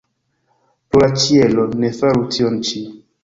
Pro 0.95 1.01
la 1.03 1.09
ĉielo, 1.25 1.67
ne 1.83 1.93
faru 1.99 2.25
tion 2.37 2.59
ĉi! 2.71 2.83